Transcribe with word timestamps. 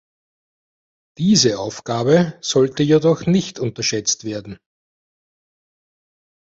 Diese 1.19 1.59
Aufgabe 1.59 2.35
sollte 2.41 2.81
jedoch 2.81 3.27
nicht 3.27 3.59
unterschätzt 3.59 4.23
werden. 4.25 4.57